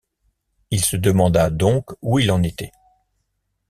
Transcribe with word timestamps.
Il 0.71 0.83
se 0.83 0.97
demanda 0.97 1.51
donc 1.51 1.91
où 2.01 2.17
il 2.17 2.31
en 2.31 2.41
était. 2.41 2.71